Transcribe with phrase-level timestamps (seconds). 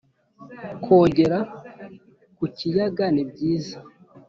[0.83, 1.39] kogera
[2.37, 3.77] ku kiyaga nibyiza